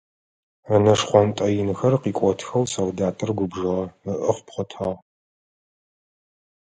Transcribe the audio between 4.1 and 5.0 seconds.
ыӏэ къыпхъотагъ.